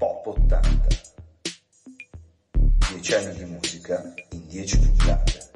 Pop 0.00 0.26
80. 0.28 0.88
10 2.88 3.14
anni 3.16 3.34
di 3.34 3.44
musica 3.44 4.14
in 4.30 4.46
10 4.46 4.78
puntate. 4.78 5.50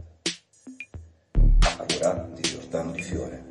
A 1.60 1.86
cura 1.86 2.28
di 2.34 2.42
Giordano 2.42 2.90
Di 2.90 3.02
Fiore. 3.02 3.48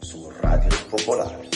Su 0.00 0.30
Radio 0.42 0.68
Popolare. 0.90 1.55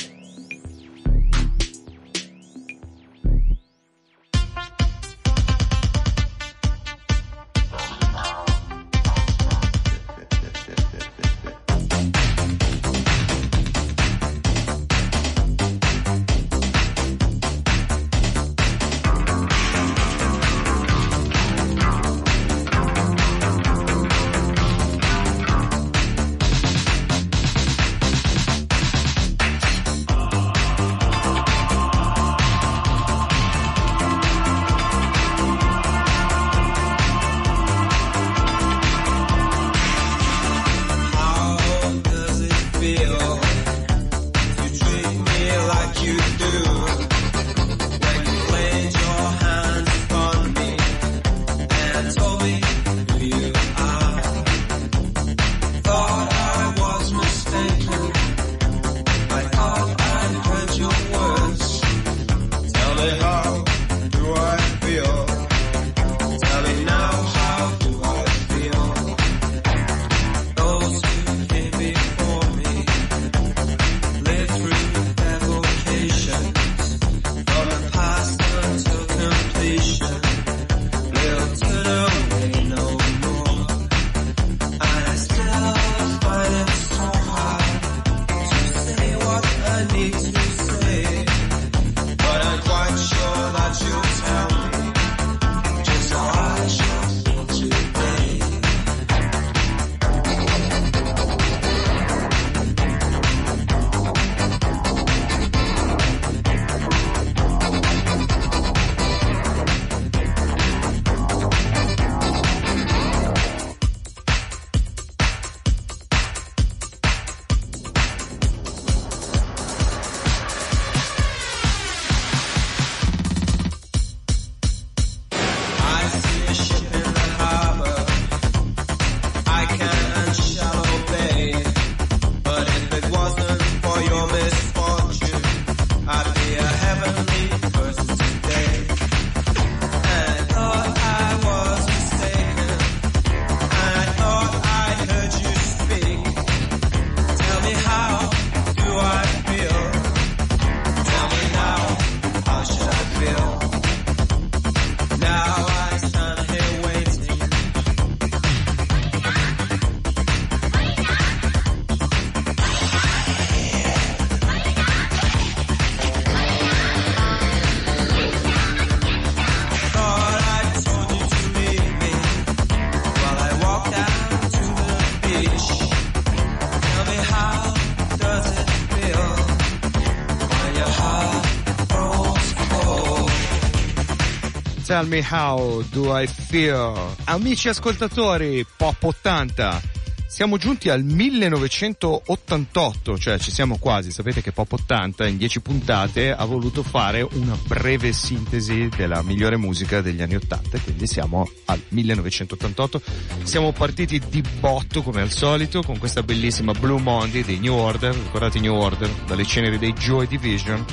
Tell 185.00 185.08
me 185.08 185.24
how 185.26 185.82
do 185.92 186.14
I 186.14 186.26
feel. 186.26 186.92
Amici 187.24 187.70
ascoltatori, 187.70 188.66
Pop 188.76 189.02
80. 189.02 189.80
Siamo 190.26 190.58
giunti 190.58 190.90
al 190.90 191.02
1988, 191.02 193.16
cioè 193.16 193.38
ci 193.38 193.50
siamo 193.50 193.78
quasi. 193.78 194.10
Sapete 194.10 194.42
che 194.42 194.52
Pop 194.52 194.70
80 194.70 195.26
in 195.26 195.38
10 195.38 195.62
puntate 195.62 196.32
ha 196.32 196.44
voluto 196.44 196.82
fare 196.82 197.26
una 197.32 197.56
breve 197.66 198.12
sintesi 198.12 198.90
della 198.94 199.22
migliore 199.22 199.56
musica 199.56 200.02
degli 200.02 200.20
anni 200.20 200.34
80, 200.34 200.80
quindi 200.80 201.06
siamo 201.06 201.50
al 201.64 201.80
1988. 201.88 203.00
Siamo 203.42 203.72
partiti 203.72 204.20
di 204.28 204.44
botto 204.60 205.02
come 205.02 205.22
al 205.22 205.30
solito 205.30 205.82
con 205.82 205.98
questa 205.98 206.22
bellissima 206.22 206.72
Blue 206.72 207.00
Monday 207.00 207.42
dei 207.42 207.58
New 207.58 207.72
Order, 207.72 208.14
ricordate 208.14 208.60
New 208.60 208.74
Order, 208.74 209.08
dalle 209.26 209.46
ceneri 209.46 209.78
dei 209.78 209.94
Joy 209.94 210.26
Division 210.26 210.84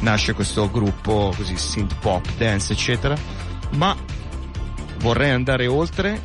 nasce 0.00 0.32
questo 0.32 0.70
gruppo 0.70 1.32
così 1.36 1.56
synth 1.56 1.96
pop, 2.00 2.26
dance 2.36 2.72
eccetera, 2.72 3.16
ma 3.70 3.96
vorrei 4.98 5.30
andare 5.30 5.66
oltre 5.66 6.20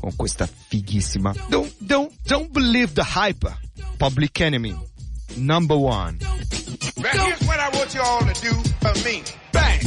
con 0.00 0.14
questa 0.16 0.46
fighissima 0.46 1.34
Don't, 1.48 1.72
don't, 1.78 2.12
don't 2.24 2.50
believe 2.50 2.92
the 2.92 3.04
hype 3.04 3.52
Public 3.96 4.40
Enemy 4.40 4.76
Number 5.34 5.76
one 5.76 6.16
Now 6.96 7.10
here's 7.26 7.40
what 7.46 7.58
I 7.60 7.68
want 7.76 7.94
you 7.94 8.00
all 8.00 8.20
to 8.20 8.34
do 8.40 8.52
for 8.80 8.94
me. 9.04 9.22
Bang! 9.52 9.80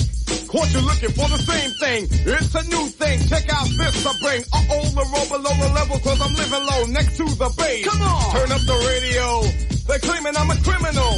Caught 0.47 0.73
you 0.73 0.81
looking 0.81 1.09
for 1.13 1.27
the 1.29 1.37
same 1.37 1.71
thing. 1.81 2.07
It's 2.25 2.53
a 2.55 2.63
new 2.69 2.85
thing. 2.87 3.19
Check 3.27 3.49
out 3.53 3.67
this 3.67 4.05
I 4.05 4.13
bring. 4.21 4.41
Uh-oh, 4.53 4.85
the 4.93 5.05
roll 5.13 5.27
below 5.29 5.53
the 5.57 5.73
level 5.73 5.99
cause 5.99 6.21
I'm 6.21 6.33
living 6.33 6.65
low 6.65 6.85
next 6.93 7.17
to 7.17 7.25
the 7.25 7.49
base. 7.57 7.85
Come 7.85 8.01
on! 8.01 8.31
Turn 8.33 8.51
up 8.51 8.61
the 8.61 8.77
radio. 8.85 9.41
They're 9.87 9.99
claiming 9.99 10.33
I'm 10.37 10.49
a 10.49 10.57
criminal. 10.61 11.13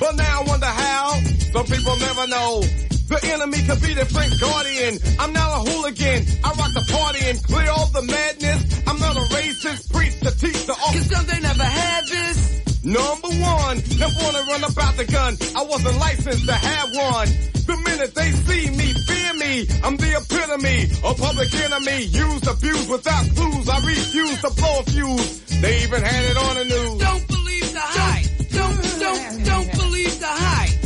But 0.00 0.16
now 0.16 0.40
I 0.40 0.44
wonder 0.44 0.66
how. 0.66 1.20
Some 1.52 1.66
people 1.66 1.96
never 1.96 2.26
know. 2.28 2.62
The 3.08 3.20
enemy 3.32 3.60
could 3.68 3.80
be 3.82 3.92
the 3.92 4.06
Frank 4.06 4.32
Guardian. 4.40 4.98
I'm 5.20 5.32
not 5.32 5.60
a 5.60 5.70
hooligan. 5.70 6.24
I 6.42 6.48
rock 6.56 6.72
the 6.72 6.84
party 6.88 7.20
and 7.28 7.42
clear 7.44 7.70
all 7.70 7.86
the 7.92 8.02
madness. 8.02 8.82
I'm 8.86 8.98
not 8.98 9.16
a 9.16 9.24
racist. 9.36 9.92
Preach 9.92 10.18
to 10.20 10.30
teach 10.32 10.64
the 10.66 10.72
all. 10.72 10.92
Cause 10.92 11.10
some 11.12 11.26
they 11.26 11.40
never 11.40 11.64
had 11.64 12.06
this. 12.06 12.64
Number 12.84 13.28
one, 13.28 13.76
never 13.96 14.16
wanna 14.24 14.42
run 14.48 14.64
about 14.64 14.96
the 14.96 15.04
gun. 15.04 15.36
I 15.56 15.62
wasn't 15.64 15.98
licensed 15.98 16.46
to 16.46 16.54
have 16.54 16.88
one. 16.96 17.28
The 17.64 17.76
minute 17.84 18.14
they 18.14 18.30
see 18.30 18.70
me, 18.70 18.92
fear 18.92 19.32
me. 19.34 19.68
I'm 19.82 19.96
the 19.96 20.20
epitome 20.20 20.92
of 21.04 21.16
public 21.16 21.52
enemy. 21.54 22.04
Used, 22.08 22.46
abused 22.46 22.90
without 22.90 23.24
clues. 23.36 23.68
I 23.68 23.78
refuse 23.84 24.40
to 24.42 24.50
blow 24.52 24.80
a 24.80 24.82
fuse. 24.84 25.60
They 25.60 25.82
even 25.84 26.02
had 26.02 26.24
it 26.24 26.36
on 26.36 26.54
the 26.56 26.64
news. 26.64 26.98
Don't 27.00 27.26
believe 27.28 27.72
the 27.72 27.80
hype. 27.80 28.26
Don't, 28.52 29.00
don't, 29.00 29.44
don't 29.44 29.72
believe 29.72 30.20
the 30.20 30.26
hype. 30.28 30.83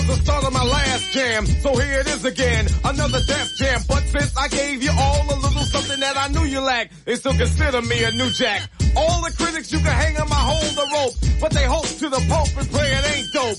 Was 0.00 0.18
the 0.18 0.24
start 0.24 0.44
of 0.44 0.52
my 0.52 0.64
last 0.64 1.12
jam. 1.12 1.46
So 1.46 1.76
here 1.76 2.00
it 2.00 2.06
is 2.06 2.24
again, 2.24 2.66
another 2.84 3.20
death 3.26 3.50
jam. 3.56 3.80
But 3.88 4.02
since 4.08 4.36
I 4.36 4.48
gave 4.48 4.82
you 4.82 4.90
all 4.96 5.24
a 5.24 5.36
little 5.36 5.64
something 5.64 6.00
that 6.00 6.16
I 6.16 6.28
knew 6.28 6.44
you 6.44 6.60
lacked, 6.60 7.04
they 7.04 7.16
still 7.16 7.34
consider 7.34 7.82
me 7.82 8.04
a 8.04 8.12
new 8.12 8.30
jack. 8.30 8.68
All 8.96 9.22
the 9.22 9.32
critics 9.36 9.72
you 9.72 9.78
can 9.78 9.92
hang 9.92 10.16
on 10.18 10.28
my 10.28 10.36
hold 10.36 10.72
the 10.76 10.86
rope, 10.94 11.40
but 11.40 11.52
they 11.52 11.64
hope 11.64 11.86
to 11.86 12.08
the 12.08 12.22
pope 12.28 12.56
and 12.56 12.70
pray 12.70 12.88
it 12.88 13.04
ain't 13.16 13.32
dope. 13.32 13.58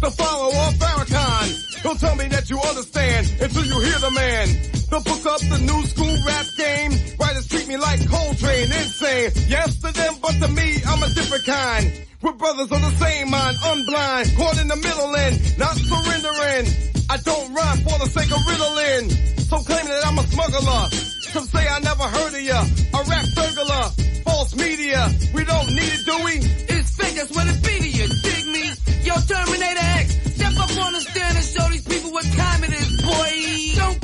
The 0.00 0.10
follower 0.10 0.54
of 0.66 0.74
Farrakhan, 0.74 1.82
don't 1.82 2.00
tell 2.00 2.16
me 2.16 2.26
that 2.28 2.50
you 2.50 2.58
understand 2.58 3.30
until 3.40 3.64
you 3.64 3.80
hear 3.80 3.98
the 3.98 4.10
man. 4.10 4.81
The 4.92 5.00
book 5.00 5.24
up 5.24 5.40
the 5.40 5.56
new 5.56 5.80
school 5.88 6.16
rap 6.28 6.44
game. 6.60 6.92
Writers 7.16 7.48
treat 7.48 7.66
me 7.66 7.78
like 7.78 8.04
Coltrane, 8.04 8.68
insane. 8.68 9.32
Yes 9.48 9.80
to 9.80 9.88
them, 9.88 10.20
but 10.20 10.36
to 10.36 10.48
me, 10.52 10.84
I'm 10.84 11.02
a 11.02 11.08
different 11.16 11.46
kind. 11.48 11.88
We're 12.20 12.36
brothers 12.36 12.70
on 12.70 12.82
the 12.82 12.92
same 13.00 13.30
mind, 13.30 13.56
unblind, 13.56 14.36
caught 14.36 14.60
in 14.60 14.68
the 14.68 14.76
middle 14.76 15.16
and 15.16 15.32
not 15.56 15.80
surrendering. 15.80 16.68
I 17.08 17.16
don't 17.24 17.54
rhyme 17.56 17.80
for 17.88 17.96
the 18.04 18.08
sake 18.12 18.36
of 18.36 18.44
riddling. 18.44 19.08
So 19.48 19.64
claiming 19.64 19.96
that 19.96 20.04
I'm 20.04 20.18
a 20.20 20.26
smuggler. 20.28 20.84
Some 21.32 21.46
say 21.48 21.64
I 21.66 21.78
never 21.80 22.04
heard 22.12 22.34
of 22.36 22.42
ya. 22.44 22.60
A 22.60 23.00
rap 23.08 23.24
burglar. 23.32 23.88
False 24.28 24.54
media. 24.60 25.08
We 25.32 25.42
don't 25.48 25.72
need 25.72 25.88
it, 25.88 26.04
do 26.04 26.16
we? 26.20 26.36
It's 26.68 26.92
fake, 27.00 27.16
that's 27.16 27.32
what 27.32 27.48
it 27.48 27.56
be 27.64 27.80
to 27.80 27.88
you. 27.88 28.08
Dig 28.12 28.44
me? 28.44 28.68
Yo, 29.08 29.16
Terminator 29.24 29.88
X, 30.04 30.36
step 30.36 30.52
up 30.60 30.84
on 30.84 30.92
the 30.92 31.00
stand 31.00 31.32
and 31.40 31.46
show 31.48 31.64
these 31.72 31.88
people 31.88 32.12
what 32.12 32.28
time 32.36 32.60
it 32.64 32.76
is, 32.76 33.00
boy. 33.00 33.32
Don't 33.80 34.01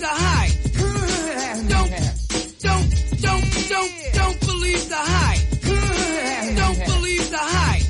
the 0.00 0.06
hype. 0.06 0.52
Don't, 1.68 1.90
don't, 2.62 2.90
don't, 3.20 3.68
don't, 3.68 3.92
don't 4.14 4.40
believe 4.40 4.88
the 4.88 4.96
hype. 4.96 5.40
Don't 6.56 6.86
believe 6.86 7.30
the 7.30 7.36
hype. 7.36 7.82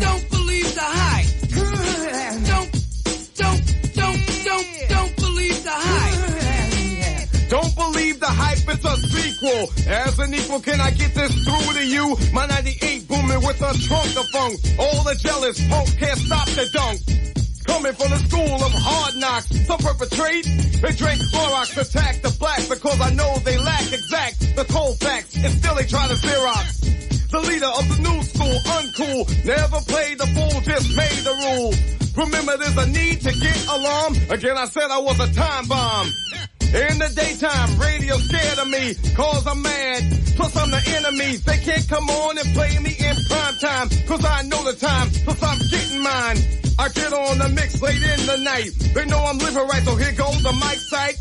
Don't 0.00 0.30
believe 0.30 0.74
the 0.74 0.88
hype. 1.00 1.26
Don't, 2.44 2.70
don't, 3.34 3.60
don't, 3.94 4.20
don't, 4.44 4.66
don't 4.90 5.16
believe 5.16 5.64
the 5.64 5.72
hype. 5.72 7.48
Don't 7.48 7.74
believe 7.74 8.20
the 8.20 8.26
hype, 8.26 8.58
it's 8.68 8.84
a 8.84 8.96
sequel. 9.08 9.90
As 9.90 10.18
an 10.18 10.34
equal, 10.34 10.60
can 10.60 10.80
I 10.82 10.90
get 10.90 11.14
this 11.14 11.32
through 11.44 11.74
to 11.80 11.86
you? 11.86 12.16
My 12.34 12.44
98 12.44 13.08
booming 13.08 13.40
with 13.46 13.62
a 13.62 13.72
trunk 13.88 14.16
of 14.18 14.28
funk. 14.28 14.60
All 14.78 15.02
the 15.04 15.14
jealous 15.14 15.58
folks 15.66 15.94
can't 15.94 16.18
stop 16.18 16.46
the 16.48 16.68
dunk. 16.74 17.29
Coming 17.70 17.92
from 17.94 18.10
the 18.10 18.18
school 18.28 18.54
of 18.66 18.72
hard 18.74 19.14
knocks, 19.14 19.46
some 19.64 19.78
perpetrate. 19.78 20.44
They 20.82 20.90
drink 20.90 21.22
Clorox, 21.30 21.78
attack 21.78 22.20
the 22.20 22.34
black 22.40 22.68
because 22.68 23.00
I 23.00 23.10
know 23.14 23.38
they 23.44 23.58
lack 23.58 23.92
exact 23.92 24.56
the 24.56 24.64
cold 24.64 24.98
facts, 24.98 25.36
and 25.36 25.52
still 25.54 25.76
they 25.76 25.86
try 25.86 26.08
to 26.08 26.14
Xerox. 26.14 27.30
The 27.30 27.38
leader 27.38 27.70
of 27.70 27.86
the 27.88 28.02
new 28.02 28.22
school, 28.24 28.58
uncool, 28.74 29.44
never 29.44 29.78
played 29.86 30.18
the 30.18 30.26
fool, 30.34 30.60
just 30.62 30.96
made 30.96 31.22
the 31.22 31.34
rules. 31.46 31.99
Remember 32.16 32.56
there's 32.56 32.76
a 32.76 32.86
need 32.86 33.20
to 33.22 33.32
get 33.32 33.66
alarm. 33.68 34.14
Again 34.30 34.56
I 34.56 34.66
said 34.66 34.90
I 34.90 34.98
was 34.98 35.18
a 35.20 35.32
time 35.32 35.66
bomb. 35.68 36.06
In 36.70 36.98
the 36.98 37.10
daytime, 37.16 37.80
radio 37.80 38.16
scared 38.18 38.58
of 38.60 38.68
me, 38.68 38.94
cause 39.16 39.44
I'm 39.44 39.60
mad. 39.60 40.02
Plus 40.36 40.56
I'm 40.56 40.70
the 40.70 40.82
enemy. 40.94 41.36
They 41.36 41.58
can't 41.58 41.88
come 41.88 42.08
on 42.08 42.38
and 42.38 42.46
play 42.54 42.78
me 42.78 42.94
in 42.94 43.16
prime 43.26 43.56
time, 43.58 43.88
cause 44.06 44.24
I 44.24 44.42
know 44.42 44.62
the 44.62 44.78
time, 44.78 45.10
plus 45.24 45.42
I'm 45.42 45.58
getting 45.68 46.00
mine. 46.00 46.38
I 46.78 46.88
get 46.90 47.12
on 47.12 47.38
the 47.38 47.48
mix 47.48 47.82
late 47.82 48.00
in 48.00 48.26
the 48.26 48.36
night. 48.38 48.70
They 48.94 49.04
know 49.06 49.18
I'm 49.18 49.38
living 49.38 49.66
right, 49.66 49.82
so 49.82 49.96
here 49.96 50.12
goes 50.12 50.42
the 50.42 50.52
mic 50.52 50.78
sight. 50.78 51.18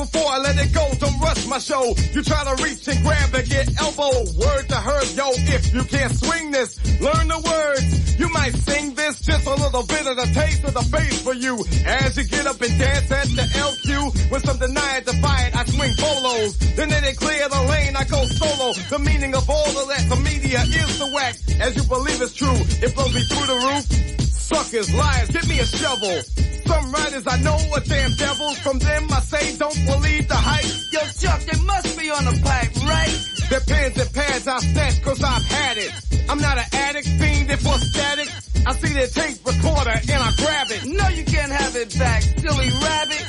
Before 0.00 0.32
I 0.32 0.38
let 0.38 0.56
it 0.56 0.72
go, 0.72 0.88
don't 0.98 1.20
rush 1.20 1.46
my 1.46 1.58
show. 1.58 1.92
You 2.14 2.22
try 2.22 2.42
to 2.48 2.64
reach 2.64 2.88
and 2.88 3.04
grab 3.04 3.34
and 3.34 3.46
get 3.46 3.68
elbow. 3.78 4.24
Word 4.40 4.64
to 4.72 4.76
her, 4.76 5.04
yo, 5.12 5.28
if 5.52 5.74
you 5.74 5.84
can't 5.84 6.10
swing 6.16 6.50
this, 6.52 6.80
learn 7.02 7.28
the 7.28 7.36
words. 7.36 8.18
You 8.18 8.32
might 8.32 8.54
sing 8.64 8.94
this, 8.94 9.20
just 9.20 9.46
a 9.46 9.54
little 9.54 9.84
bit 9.84 10.06
of 10.06 10.16
the 10.16 10.24
taste 10.32 10.64
of 10.64 10.72
the 10.72 10.88
bass 10.90 11.20
for 11.20 11.34
you. 11.34 11.52
As 11.84 12.16
you 12.16 12.24
get 12.24 12.46
up 12.46 12.58
and 12.62 12.78
dance 12.78 13.12
at 13.12 13.28
the 13.28 13.44
LQ, 13.60 14.30
with 14.32 14.42
some 14.46 14.56
deny 14.56 14.96
it, 14.96 15.04
defy 15.04 15.48
it, 15.48 15.54
I 15.54 15.64
swing 15.66 15.92
polos. 15.98 16.56
Then 16.76 16.88
they 16.88 17.12
clear 17.12 17.46
the 17.50 17.62
lane, 17.68 17.94
I 17.94 18.04
go 18.04 18.24
solo. 18.24 18.72
The 18.88 18.98
meaning 19.04 19.34
of 19.34 19.50
all 19.50 19.68
of 19.68 19.86
that, 19.88 20.08
the 20.08 20.16
media 20.16 20.62
is 20.62 20.98
the 20.98 21.12
whack. 21.12 21.36
As 21.60 21.76
you 21.76 21.84
believe 21.84 22.22
it's 22.22 22.32
true, 22.32 22.56
it 22.80 22.94
blows 22.94 23.14
me 23.14 23.20
through 23.20 23.46
the 23.52 23.60
roof. 23.68 23.84
Suckers, 24.32 24.94
liars, 24.94 25.28
give 25.28 25.46
me 25.46 25.58
a 25.58 25.66
shovel. 25.66 26.22
Some 26.70 26.92
writers 26.92 27.26
I 27.26 27.36
know 27.42 27.58
are 27.74 27.80
damn 27.80 28.12
devils. 28.14 28.58
From 28.60 28.78
them 28.78 29.08
I 29.10 29.18
say 29.20 29.56
don't 29.56 29.80
believe 29.86 30.28
the 30.28 30.36
hype. 30.36 30.70
Yo, 30.94 31.00
Chuck, 31.18 31.40
they 31.42 31.58
must 31.66 31.98
be 31.98 32.10
on 32.10 32.24
the 32.24 32.36
pipe, 32.46 32.70
right? 32.86 33.16
Their 33.50 33.60
pens 33.66 33.98
and 33.98 34.12
pads 34.14 34.46
I 34.46 34.58
snatch 34.60 35.02
cause 35.02 35.20
I've 35.20 35.42
had 35.42 35.78
it. 35.78 35.90
I'm 36.28 36.38
not 36.38 36.58
an 36.58 36.66
addict, 36.72 37.08
fiend 37.08 37.50
for 37.58 37.76
static. 37.76 38.28
I 38.64 38.72
see 38.74 38.94
their 38.94 39.08
tape 39.08 39.44
recorder 39.44 39.98
and 39.98 40.22
I 40.22 40.30
grab 40.38 40.68
it. 40.70 40.86
No, 40.86 41.08
you 41.08 41.24
can't 41.24 41.50
have 41.50 41.74
it 41.74 41.98
back, 41.98 42.22
silly 42.22 42.70
rabbit. 42.70 43.26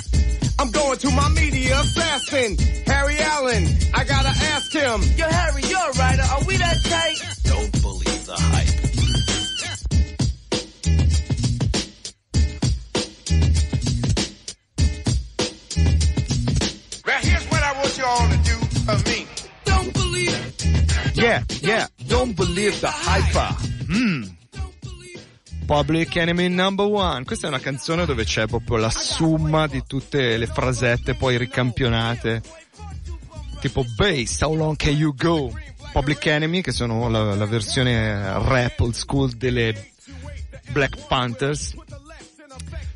I'm 0.60 0.70
going 0.70 1.00
to 1.00 1.10
my 1.10 1.30
media 1.30 1.80
assassin, 1.80 2.58
Harry 2.86 3.18
Allen. 3.18 3.66
I 3.96 4.04
gotta 4.04 4.34
ask 4.54 4.72
him. 4.72 5.02
Yo, 5.18 5.26
Harry, 5.26 5.64
you're 5.64 5.90
a 5.90 5.98
writer. 5.98 6.26
Are 6.30 6.44
we 6.46 6.58
that 6.58 6.78
tight? 6.86 7.41
Yeah, 21.32 21.44
yeah, 21.62 21.88
don't 22.08 22.36
believe 22.36 22.78
the 22.82 22.90
hyper. 22.90 23.56
Mm. 23.88 24.28
Public 25.66 26.18
Enemy 26.18 26.50
Number 26.50 26.86
One. 26.86 27.24
Questa 27.24 27.46
è 27.46 27.50
una 27.50 27.60
canzone 27.60 28.06
dove 28.06 28.26
c'è 28.26 28.48
proprio 28.48 28.76
la 28.76 28.90
summa 28.90 29.66
di 29.68 29.82
tutte 29.88 30.36
le 30.36 30.46
frasette 30.46 31.16
poi 31.16 31.38
ricampionate. 31.38 32.42
Tipo 33.62 33.86
Bass, 33.96 34.42
How 34.42 34.54
Long 34.56 34.76
Can 34.76 34.92
You 34.94 35.16
Go? 35.16 35.58
Public 35.94 36.26
Enemy, 36.26 36.60
che 36.60 36.74
sono 36.74 37.08
la, 37.08 37.34
la 37.34 37.46
versione 37.46 38.34
rap 38.40 38.82
old 38.82 38.94
school 38.94 39.32
delle 39.32 39.92
Black 40.72 41.08
Panthers. 41.08 41.74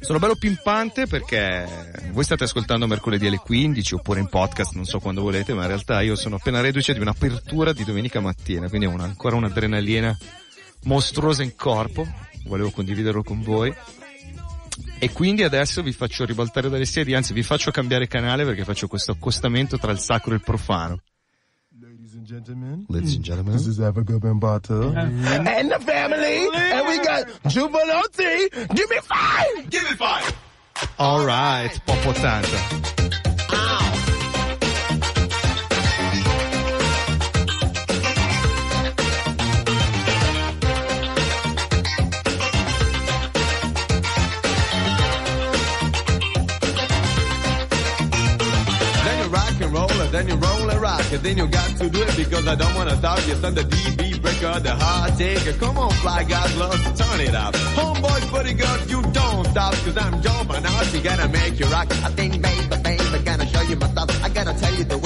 Sono 0.05 0.19
bello 0.19 0.35
pimpante 0.35 1.07
perché 1.07 1.67
voi 2.11 2.23
state 2.23 2.43
ascoltando 2.43 2.85
mercoledì 2.85 3.25
alle 3.25 3.39
15 3.39 3.95
oppure 3.95 4.19
in 4.19 4.27
podcast, 4.27 4.75
non 4.75 4.85
so 4.85 4.99
quando 4.99 5.23
volete, 5.23 5.55
ma 5.55 5.61
in 5.61 5.67
realtà 5.69 5.99
io 6.01 6.15
sono 6.15 6.35
appena 6.35 6.61
reduce 6.61 6.93
di 6.93 6.99
un'apertura 6.99 7.73
di 7.73 7.83
domenica 7.83 8.19
mattina, 8.19 8.69
quindi 8.69 8.85
ho 8.85 8.91
una, 8.91 9.05
ancora 9.05 9.35
un'adrenalina 9.35 10.15
mostruosa 10.83 11.41
in 11.41 11.55
corpo, 11.55 12.07
volevo 12.43 12.69
condividerlo 12.69 13.23
con 13.23 13.41
voi. 13.41 13.73
E 14.99 15.11
quindi 15.11 15.41
adesso 15.41 15.81
vi 15.81 15.91
faccio 15.91 16.23
ribaltare 16.23 16.69
dalle 16.69 16.85
sedie, 16.85 17.15
anzi 17.15 17.33
vi 17.33 17.41
faccio 17.41 17.71
cambiare 17.71 18.05
canale 18.05 18.45
perché 18.45 18.63
faccio 18.63 18.85
questo 18.85 19.13
accostamento 19.13 19.79
tra 19.79 19.91
il 19.91 19.97
sacro 19.97 20.33
e 20.33 20.35
il 20.35 20.43
profano. 20.43 20.99
Ladies 22.25 22.37
and 22.37 22.45
gentlemen, 22.47 22.85
Ladies 22.89 23.15
and 23.15 23.17
hmm. 23.19 23.23
gentlemen. 23.23 23.53
this 23.53 23.67
is 23.67 23.79
Africa 23.79 24.13
Bambata 24.13 24.91
hmm. 24.91 25.47
and 25.47 25.69
the 25.71 25.79
family, 25.79 26.49
and 26.55 26.87
we 26.87 26.97
got 27.05 27.27
Jubilee. 27.47 28.49
Give 28.73 28.89
me 28.89 28.97
five. 29.03 29.69
Give 29.69 29.83
me 29.83 29.91
five! 29.95 30.35
Alright, 30.99 31.79
Pop 31.85 32.03
80. 32.07 32.94
Then 50.15 50.29
you 50.29 50.35
roll 50.35 50.69
and 50.69 50.81
rock, 50.81 51.11
and 51.11 51.21
then 51.21 51.37
you 51.37 51.45
got 51.47 51.69
to 51.77 51.89
do 51.89 52.01
it 52.01 52.15
because 52.15 52.47
I 52.47 52.55
don't 52.55 52.73
wanna 52.73 52.95
stop. 52.95 53.19
I'm 53.43 53.53
the 53.53 53.63
DB 53.63 54.21
breaker, 54.21 54.59
the 54.61 54.73
hard 54.73 55.17
taker. 55.17 55.53
Come 55.53 55.77
on, 55.77 55.91
fly 56.03 56.23
guys, 56.23 56.55
love 56.57 56.79
to 56.85 57.03
turn 57.03 57.19
it 57.19 57.35
up. 57.35 57.53
Homeboys, 57.75 58.31
buddy 58.31 58.53
girl, 58.53 58.77
you 58.87 59.01
don't 59.11 59.45
stop, 59.47 59.73
cause 59.83 59.97
I'm 59.97 60.21
jumping 60.21 60.65
out, 60.65 60.93
you 60.93 61.01
gotta 61.01 61.27
make 61.27 61.59
you 61.59 61.65
rock. 61.67 61.91
I 62.07 62.09
think, 62.17 62.41
baby, 62.41 62.75
baby, 62.81 63.23
gonna 63.25 63.47
show 63.47 63.61
you 63.63 63.75
my 63.75 63.89
stuff. 63.89 64.23
I 64.23 64.29
gotta 64.29 64.53
tell 64.57 64.73
you 64.73 64.85
the 64.85 64.97
way 64.97 65.04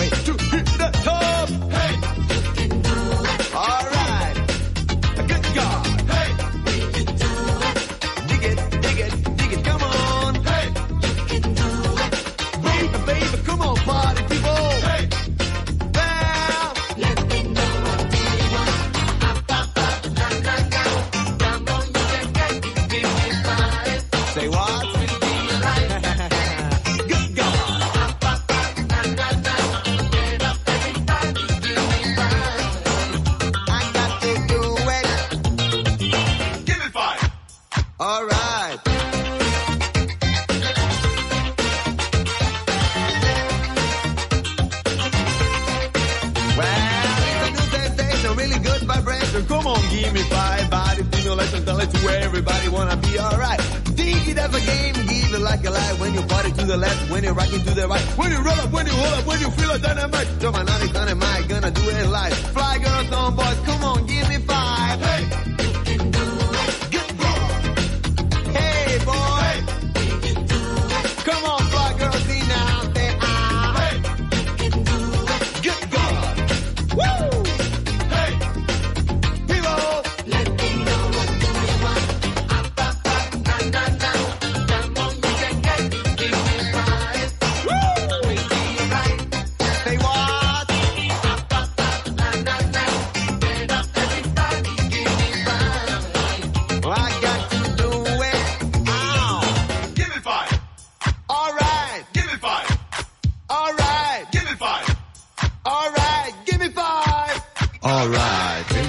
Come 49.50 49.66
on, 49.66 49.82
give 49.90 50.14
me 50.14 50.22
five. 50.30 50.70
Body 50.70 51.04
stimulation, 51.06 51.66
tell 51.66 51.80
it 51.80 51.90
to 51.90 52.08
everybody 52.22 52.70
wanna 52.70 52.96
be 52.98 53.20
alright. 53.20 53.60
Think 53.98 54.28
it 54.28 54.38
as 54.38 54.54
a 54.54 54.62
game, 54.62 54.94
give 54.94 55.34
it 55.34 55.42
like 55.42 55.66
a 55.66 55.72
light. 55.72 56.00
When 56.00 56.14
you 56.14 56.22
party 56.22 56.52
to 56.52 56.66
the 56.66 56.78
left, 56.78 57.10
when 57.10 57.24
you're 57.24 57.34
rocking 57.34 57.64
to 57.66 57.74
the 57.74 57.88
right. 57.88 58.02
When 58.16 58.30
you 58.30 58.38
roll 58.38 58.60
up, 58.62 58.72
when 58.72 58.86
you 58.86 58.94
hold 58.94 59.14
up, 59.18 59.26
when 59.26 59.40
you 59.40 59.50
feel 59.50 59.72
a 59.72 59.80
dynamite. 59.80 60.28
You're 60.40 60.52
my 60.52 60.62
naughty 60.62 60.90
dynamite, 60.94 61.48
gonna 61.48 61.72
do 61.72 61.82
it 61.82 62.08
live. 62.08 62.34
Fly 62.54 62.78
girls 62.78 63.12
on 63.12 63.36
boys, 63.36 63.60
come 63.66 63.84
on, 63.84 64.06
give 64.06 64.30
me 64.30 64.38
five. 64.38 65.02
Hey! 65.02 65.29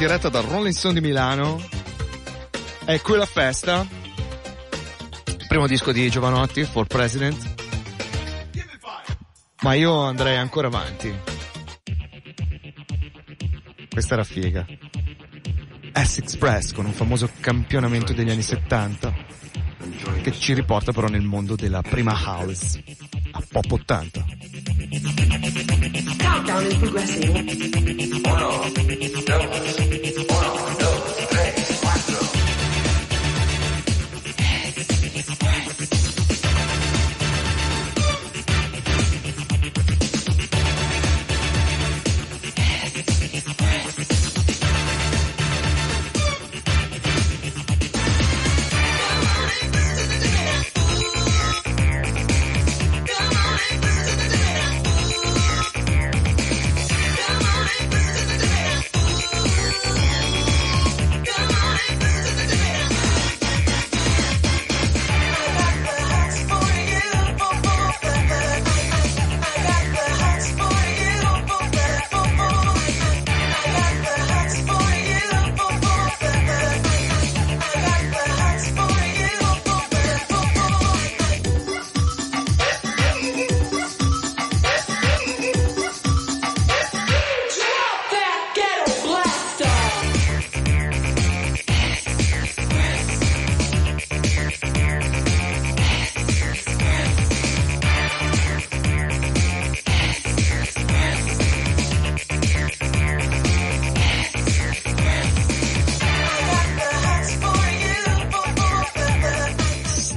Diretta 0.01 0.31
dal 0.31 0.45
Rolling 0.45 0.75
Stone 0.75 0.95
di 0.95 1.07
Milano. 1.07 1.63
È 2.87 2.99
qui 3.03 3.19
la 3.19 3.27
festa. 3.27 3.87
Primo 5.47 5.67
disco 5.67 5.93
di 5.93 6.09
Giovanotti, 6.09 6.65
For 6.65 6.87
President. 6.87 7.55
Ma 9.61 9.75
io 9.75 10.01
andrei 10.01 10.39
ancora 10.39 10.69
avanti. 10.69 11.15
Questa 13.91 14.15
era 14.15 14.25
figa. 14.25 14.65
S-Express 15.93 16.73
con 16.73 16.87
un 16.87 16.95
famoso 16.95 17.29
campionamento 17.39 18.15
degli 18.15 18.31
anni 18.31 18.41
70 18.41 19.15
che 20.23 20.33
ci 20.33 20.55
riporta 20.55 20.93
però 20.93 21.09
nel 21.09 21.21
mondo 21.21 21.57
della 21.57 21.83
prima 21.83 22.19
house 22.25 22.83
a 23.33 23.43
pop 23.47 23.71
80. 23.71 24.30
Countdown 24.91 26.67
is 26.67 26.75
progressing. 26.75 27.33
One 27.33 28.43
off. 28.43 28.75
Deltas. 28.75 29.79
One 30.19 30.45
off. 30.45 30.79
Deltas. 30.79 31.00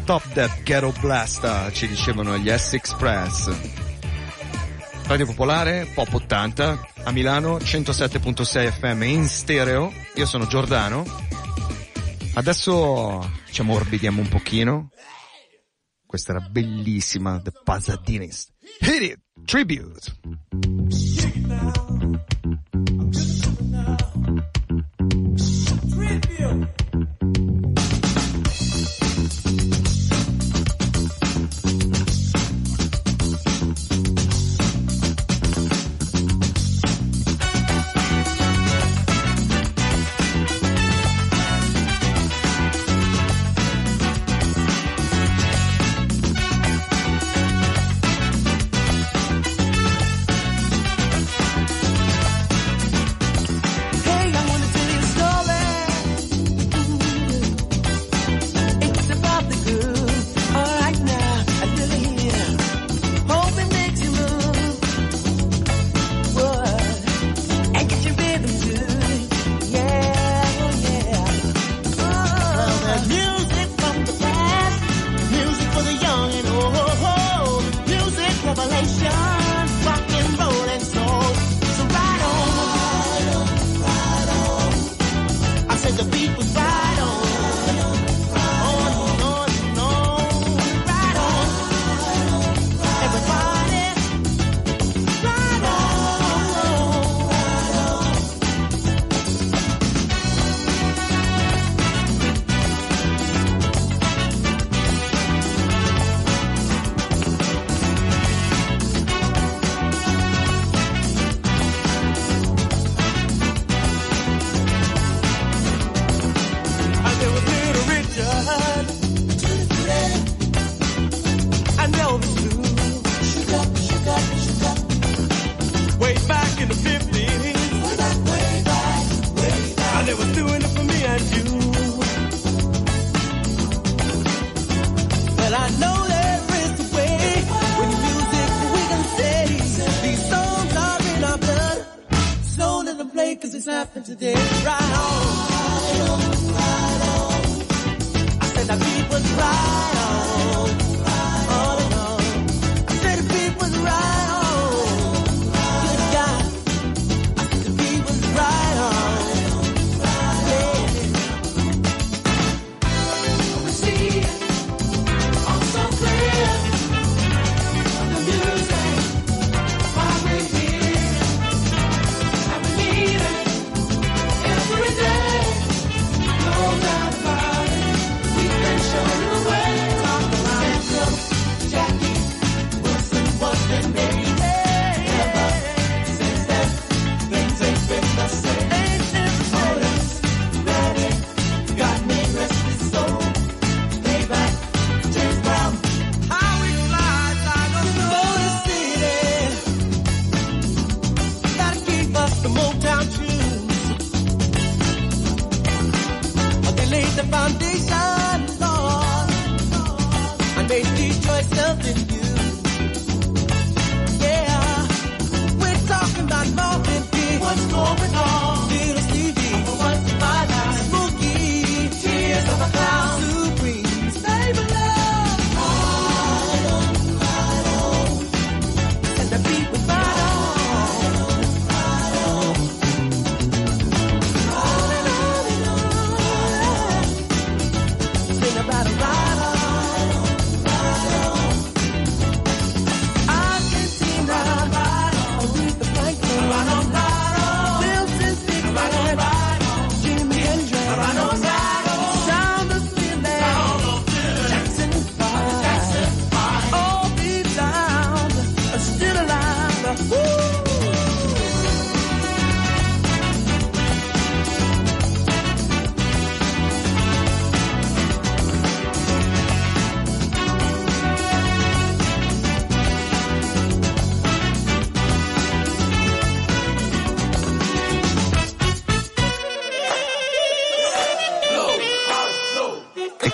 Stop 0.04 0.34
that 0.34 0.64
ghetto 0.64 0.94
blasta, 1.00 1.72
ci 1.72 1.88
dicevano 1.88 2.38
gli 2.38 2.50
S-Express. 2.50 3.50
Radio 5.08 5.26
Popolare, 5.26 5.88
Pop 5.94 6.14
80, 6.14 6.88
a 7.06 7.12
Milano, 7.12 7.56
107.6 7.56 8.70
FM 8.70 9.02
in 9.04 9.26
stereo. 9.30 9.94
Io 10.16 10.26
sono 10.26 10.46
Giordano. 10.46 11.06
Adesso 12.34 13.32
ci 13.50 13.62
ammorbidiamo 13.62 14.20
un 14.20 14.28
pochino. 14.28 14.90
Questa 16.06 16.34
era 16.34 16.42
bellissima, 16.50 17.40
The 17.40 17.54
Pasadines. 17.64 18.52
Hit 18.82 19.02
it! 19.02 19.20
Tribute! 19.46 20.02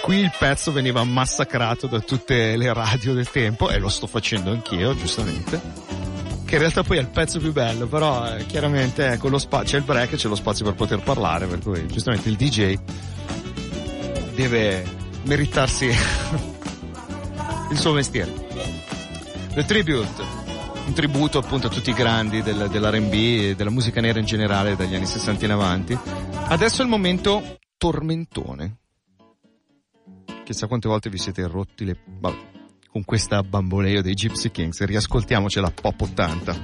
Qui 0.09 0.21
il 0.21 0.33
pezzo 0.35 0.71
veniva 0.71 1.03
massacrato 1.03 1.85
da 1.85 1.99
tutte 1.99 2.57
le 2.57 2.73
radio 2.73 3.13
del 3.13 3.29
tempo, 3.29 3.69
e 3.69 3.77
lo 3.77 3.89
sto 3.89 4.07
facendo 4.07 4.49
anch'io, 4.49 4.95
giustamente. 4.95 5.61
Che 6.45 6.55
in 6.55 6.59
realtà 6.59 6.81
poi 6.81 6.97
è 6.97 7.01
il 7.01 7.09
pezzo 7.09 7.37
più 7.37 7.51
bello, 7.51 7.85
però 7.85 8.35
eh, 8.35 8.43
chiaramente 8.47 9.19
lo 9.21 9.37
spazio, 9.37 9.69
c'è 9.69 9.77
il 9.77 9.83
break 9.83 10.15
c'è 10.15 10.27
lo 10.27 10.33
spazio 10.33 10.65
per 10.65 10.73
poter 10.73 11.01
parlare, 11.01 11.45
per 11.45 11.59
cui 11.59 11.85
giustamente 11.85 12.27
il 12.27 12.37
DJ 12.37 12.79
deve 14.33 14.83
meritarsi 15.25 15.85
il 17.69 17.77
suo 17.77 17.93
mestiere. 17.93 18.33
The 19.53 19.63
Tribute, 19.63 20.23
un 20.87 20.93
tributo 20.93 21.37
appunto 21.37 21.67
a 21.67 21.69
tutti 21.69 21.91
i 21.91 21.93
grandi 21.93 22.41
del- 22.41 22.67
dell'R&B 22.71 23.13
e 23.13 23.53
della 23.55 23.69
musica 23.69 24.01
nera 24.01 24.17
in 24.17 24.25
generale 24.25 24.75
dagli 24.75 24.95
anni 24.95 25.05
60 25.05 25.45
in 25.45 25.51
avanti. 25.51 25.95
Adesso 26.47 26.81
è 26.81 26.83
il 26.83 26.89
momento 26.89 27.59
tormentone. 27.77 28.78
Chissà 30.49 30.65
quante 30.65 30.87
volte 30.87 31.11
vi 31.11 31.19
siete 31.19 31.45
rotti 31.45 31.85
le... 31.85 31.95
con 32.89 33.05
questa 33.05 33.43
bamboleo 33.43 34.01
dei 34.01 34.15
Gypsy 34.15 34.49
Kings. 34.49 34.83
Riascoltiamocela 34.83 35.69
pop 35.69 36.01
80. 36.01 36.55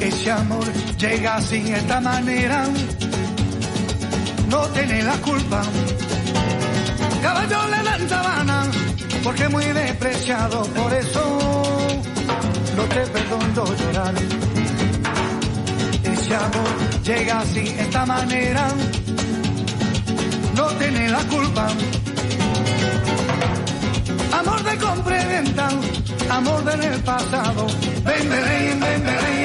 Ese 0.00 0.28
amor 0.28 0.66
llega 0.96 1.38
de 1.38 1.72
esta 1.72 2.00
manera, 2.00 2.66
no 4.48 4.68
tiene 4.72 5.00
la 5.04 5.16
culpa. 5.20 5.62
Caballo 7.22 7.68
le 7.68 7.82
dan 7.84 8.08
sabana, 8.08 8.70
porque 9.22 9.48
muy 9.48 9.66
despreciado, 9.66 10.64
por 10.74 10.92
eso 10.94 11.38
no 12.74 12.84
te 12.86 13.06
perdono 13.06 13.76
llorar. 13.76 14.57
llega 17.04 17.40
así, 17.40 17.74
esta 17.78 18.04
manera, 18.04 18.68
no 20.54 20.66
tiene 20.78 21.08
la 21.08 21.20
culpa. 21.24 21.68
Amor 24.32 24.62
de 24.62 24.76
compra 24.76 25.22
y 25.22 25.26
venta, 25.26 25.68
amor 26.30 26.64
del 26.64 27.00
pasado, 27.02 27.66
ven, 28.04 28.28
ven, 28.28 28.80
ven, 28.80 29.04
ven. 29.04 29.37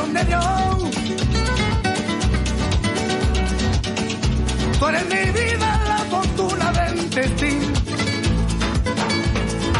Te 0.00 0.06
perdón 0.06 0.14
de 0.14 0.24
Dios. 0.24 0.44
Tú 4.78 4.86
eres 4.86 5.04
mi 5.06 5.30
vida, 5.40 5.80
la 5.88 5.98
fortuna 6.10 6.72
del 6.72 7.10
destino. 7.10 7.66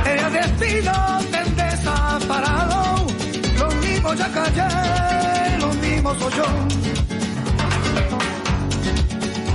El 0.06 0.32
destino 0.32 1.20
del 1.30 1.56
desamparado. 1.56 3.06
Lo 3.58 3.70
mismo 3.76 4.14
ya 4.14 4.28
callé, 4.28 5.58
lo 5.58 5.72
mismo 5.74 6.14
soy 6.14 6.32
yo. 6.34 6.46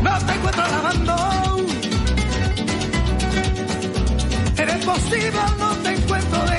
No 0.04 0.18
te 0.26 0.34
encuentro 0.34 0.64
lavando. 0.68 1.16
Eres 4.58 4.86
posible, 4.86 5.42
no 5.60 5.76
te 5.84 5.90
encuentro 5.96 6.46
de 6.46 6.55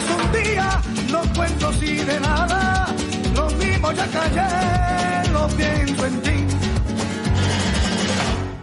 Eso 0.00 0.16
un 0.16 0.32
día 0.32 0.80
no 1.10 1.20
cuento 1.36 1.68
así 1.68 1.96
de 1.96 2.20
nada. 2.20 2.86
Lo 3.34 3.50
mismo 3.50 3.92
ya 3.92 4.06
callé, 4.06 5.30
lo 5.30 5.46
pienso 5.48 6.06
en 6.06 6.22
ti. 6.22 6.36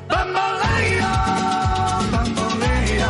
Bambolea, 0.10 1.14
bambolea. 2.12 3.10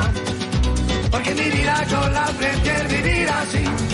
Porque 1.12 1.32
mi 1.36 1.50
vida 1.58 1.86
yo 1.90 2.10
la 2.10 2.26
prefiero 2.26 2.90
vivir 2.90 3.30
así. 3.30 3.87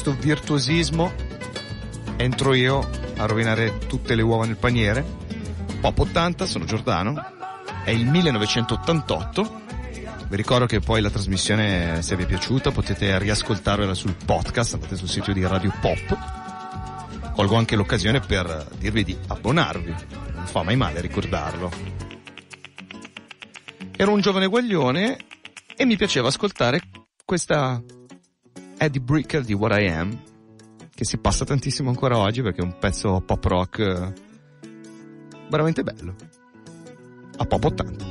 questo 0.00 0.18
virtuosismo 0.18 1.12
entro 2.16 2.54
io 2.54 2.88
a 3.18 3.26
rovinare 3.26 3.76
tutte 3.86 4.14
le 4.14 4.22
uova 4.22 4.46
nel 4.46 4.56
paniere. 4.56 5.04
Pop 5.78 5.98
80, 5.98 6.46
sono 6.46 6.64
Giordano, 6.64 7.22
è 7.84 7.90
il 7.90 8.06
1988. 8.06 9.60
Vi 10.26 10.36
ricordo 10.36 10.64
che 10.64 10.80
poi 10.80 11.02
la 11.02 11.10
trasmissione, 11.10 12.00
se 12.00 12.16
vi 12.16 12.22
è 12.22 12.26
piaciuta, 12.26 12.70
potete 12.70 13.18
riascoltarvela 13.18 13.92
sul 13.92 14.14
podcast, 14.14 14.72
andate 14.72 14.96
sul 14.96 15.08
sito 15.08 15.34
di 15.34 15.46
Radio 15.46 15.72
Pop. 15.82 17.32
Colgo 17.34 17.56
anche 17.56 17.76
l'occasione 17.76 18.20
per 18.20 18.68
dirvi 18.78 19.04
di 19.04 19.14
abbonarvi, 19.26 19.94
non 20.32 20.46
fa 20.46 20.62
mai 20.62 20.76
male 20.76 21.02
ricordarlo. 21.02 21.70
Ero 23.94 24.12
un 24.12 24.20
giovane 24.22 24.46
guaglione 24.46 25.18
e 25.76 25.84
mi 25.84 25.96
piaceva 25.98 26.28
ascoltare 26.28 26.80
questa 27.22 27.82
Eddie 28.82 29.02
Bricker 29.02 29.44
di 29.44 29.52
What 29.52 29.78
I 29.78 29.88
Am, 29.88 30.18
che 30.94 31.04
si 31.04 31.18
passa 31.18 31.44
tantissimo 31.44 31.90
ancora 31.90 32.16
oggi 32.16 32.40
perché 32.40 32.62
è 32.62 32.64
un 32.64 32.78
pezzo 32.78 33.20
pop 33.20 33.44
rock 33.44 33.78
eh, 33.78 34.12
veramente 35.50 35.82
bello. 35.82 36.14
A 37.36 37.44
pop 37.44 37.62
80. 37.62 38.04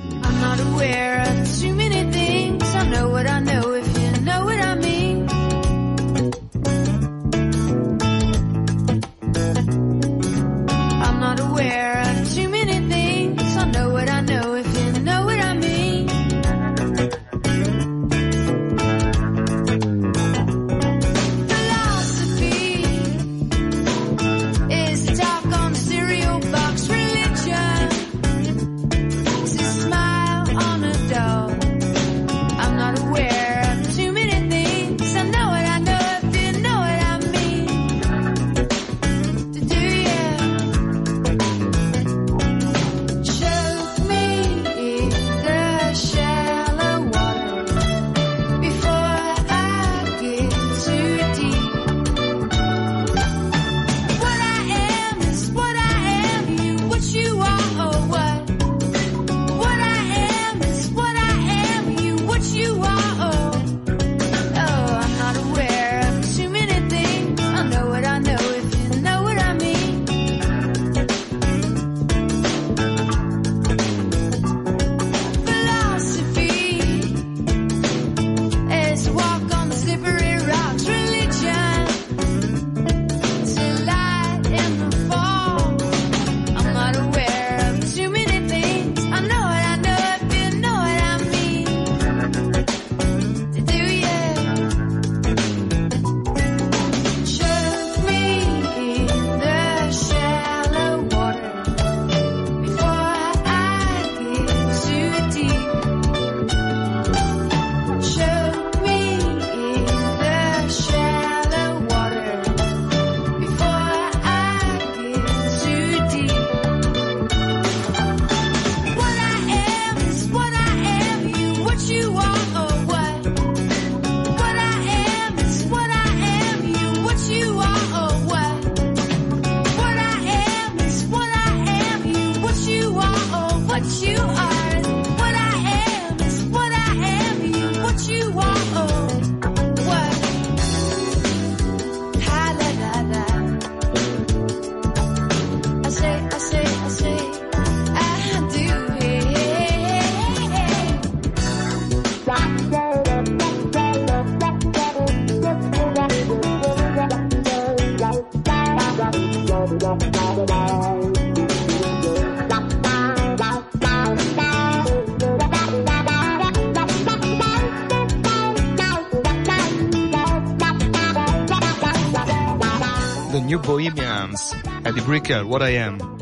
Bohemians 173.69 174.59
è 174.81 174.91
di 174.91 174.99
Bricker 174.99 175.43
What 175.43 175.69
I 175.69 175.77
Am, 175.77 176.17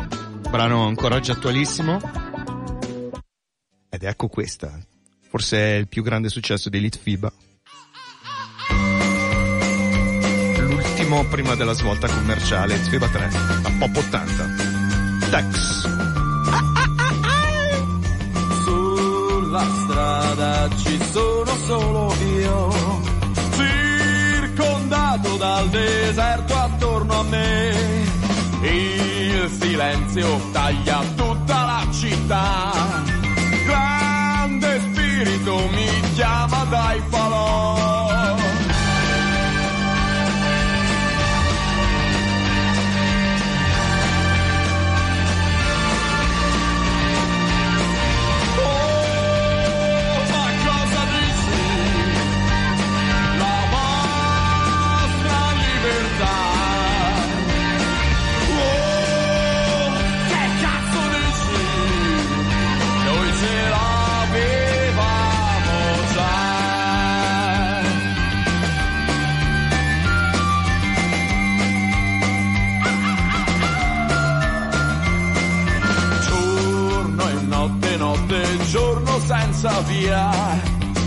brano 0.49 0.85
ancora 0.85 1.15
oggi 1.15 1.31
attualissimo. 1.31 1.97
Ed 3.87 4.03
ecco 4.03 4.27
questa, 4.27 4.77
forse 5.29 5.57
è 5.57 5.75
il 5.77 5.87
più 5.87 6.03
grande 6.03 6.27
successo 6.27 6.67
di 6.67 6.75
Elite 6.75 6.99
FIBA. 6.99 7.31
L'ultimo 10.57 11.23
prima 11.29 11.55
della 11.55 11.71
svolta 11.71 12.09
commerciale, 12.09 12.73
Elite 12.73 12.89
FIBA 12.89 13.07
3, 13.07 13.29
a 13.63 13.71
pop 13.79 13.95
80. 13.95 14.45
Tex. 15.29 15.87
Sulla 18.65 19.65
strada 19.83 20.69
ci 20.75 20.99
sono 21.11 21.55
solo 21.65 22.13
io, 22.25 23.01
circondato 23.55 25.37
dal 25.37 25.69
deserto 25.69 26.56
a 27.17 27.23
me. 27.23 28.05
Il 28.61 29.49
silenzio 29.59 30.39
taglia 30.51 31.01
tutta 31.15 31.65
la 31.65 31.87
città. 31.91 32.76
senza 79.57 79.81
via. 79.81 80.29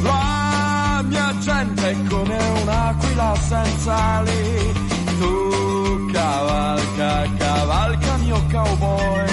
La 0.02 1.02
mia 1.04 1.32
gente 1.38 1.90
è 1.90 1.96
come 2.08 2.36
un'aquila 2.62 3.34
senza 3.36 4.22
lì. 4.22 4.72
Tu 5.18 6.10
cavalca, 6.12 7.28
cavalca 7.38 8.16
mio 8.16 8.42
cowboy. 8.50 9.29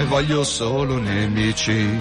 E 0.00 0.04
voglio 0.06 0.44
solo 0.44 0.96
nemici. 0.96 2.00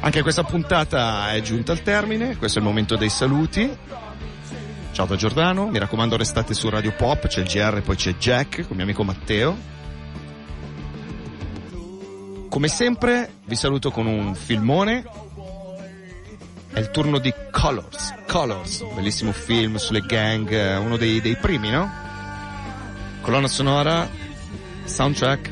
Anche 0.00 0.20
questa 0.20 0.44
puntata 0.44 1.32
è 1.32 1.40
giunta 1.40 1.72
al 1.72 1.80
termine, 1.80 2.36
questo 2.36 2.58
è 2.58 2.60
il 2.60 2.68
momento 2.68 2.96
dei 2.96 3.08
saluti. 3.08 3.74
Ciao 4.92 5.06
da 5.06 5.16
Giordano, 5.16 5.68
mi 5.68 5.78
raccomando 5.78 6.18
restate 6.18 6.52
su 6.52 6.68
Radio 6.68 6.92
Pop, 6.92 7.28
c'è 7.28 7.40
il 7.40 7.46
GR, 7.46 7.80
poi 7.80 7.96
c'è 7.96 8.14
Jack 8.16 8.66
con 8.66 8.76
mio 8.76 8.84
amico 8.84 9.04
Matteo. 9.04 9.56
Come 12.50 12.68
sempre 12.68 13.36
vi 13.46 13.56
saluto 13.56 13.90
con 13.90 14.04
un 14.04 14.34
filmone. 14.34 15.02
È 16.74 16.78
il 16.78 16.90
turno 16.90 17.18
di 17.18 17.32
Colors, 17.50 18.16
Colors, 18.26 18.84
bellissimo 18.92 19.32
film 19.32 19.76
sulle 19.76 20.00
gang, 20.00 20.50
eh, 20.50 20.76
uno 20.76 20.98
dei, 20.98 21.22
dei 21.22 21.36
primi, 21.36 21.70
no? 21.70 21.90
Colonna 23.22 23.48
sonora, 23.48 24.06
soundtrack 24.92 25.50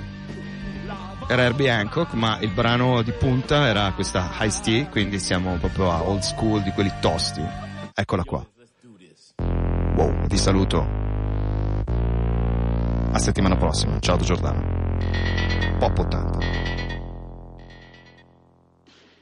era 1.27 1.43
Herbie 1.45 1.71
Hancock, 1.71 2.13
ma 2.15 2.39
il 2.41 2.51
brano 2.51 3.03
di 3.03 3.13
punta 3.13 3.69
era 3.69 3.93
questa 3.93 4.31
Ice 4.41 4.61
Tea, 4.63 4.87
quindi 4.87 5.19
siamo 5.19 5.57
proprio 5.59 5.91
a 5.91 6.03
old 6.03 6.23
school 6.23 6.61
di 6.63 6.71
quelli 6.73 6.93
tosti. 7.01 7.41
Eccola 7.95 8.25
qua. 8.25 8.45
Wow, 9.97 10.27
vi 10.27 10.37
saluto. 10.37 10.81
A 13.13 13.19
settimana 13.19 13.57
prossima. 13.57 13.99
Ciao 14.01 14.17
da 14.17 14.25
Giordano. 14.25 14.61
Pop 15.79 15.99
80. 15.99 16.90